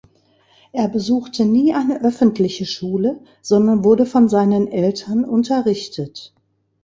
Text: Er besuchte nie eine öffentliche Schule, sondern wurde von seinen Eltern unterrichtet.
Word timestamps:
Er 0.71 0.87
besuchte 0.87 1.45
nie 1.45 1.75
eine 1.75 2.01
öffentliche 2.03 2.65
Schule, 2.65 3.19
sondern 3.43 3.83
wurde 3.83 4.07
von 4.07 4.29
seinen 4.29 4.67
Eltern 4.67 5.23
unterrichtet. 5.25 6.33